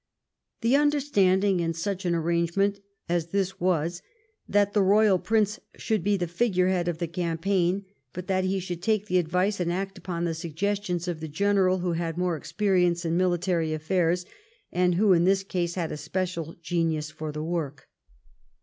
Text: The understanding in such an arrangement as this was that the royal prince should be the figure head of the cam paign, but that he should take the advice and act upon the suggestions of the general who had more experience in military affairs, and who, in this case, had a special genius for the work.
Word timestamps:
The 0.61 0.75
understanding 0.75 1.59
in 1.59 1.75
such 1.75 2.05
an 2.05 2.15
arrangement 2.15 2.79
as 3.07 3.27
this 3.27 3.59
was 3.59 4.01
that 4.49 4.73
the 4.73 4.81
royal 4.81 5.19
prince 5.19 5.59
should 5.77 6.03
be 6.03 6.17
the 6.17 6.25
figure 6.25 6.69
head 6.69 6.87
of 6.87 6.97
the 6.97 7.07
cam 7.07 7.37
paign, 7.37 7.85
but 8.11 8.25
that 8.25 8.43
he 8.43 8.59
should 8.59 8.81
take 8.81 9.05
the 9.05 9.19
advice 9.19 9.59
and 9.59 9.71
act 9.71 9.99
upon 9.99 10.23
the 10.25 10.33
suggestions 10.33 11.07
of 11.07 11.19
the 11.19 11.27
general 11.27 11.81
who 11.81 11.91
had 11.91 12.17
more 12.17 12.35
experience 12.35 13.05
in 13.05 13.15
military 13.15 13.73
affairs, 13.73 14.25
and 14.71 14.95
who, 14.95 15.13
in 15.13 15.23
this 15.25 15.43
case, 15.43 15.75
had 15.75 15.91
a 15.91 15.97
special 15.97 16.55
genius 16.63 17.11
for 17.11 17.31
the 17.31 17.43
work. 17.43 17.87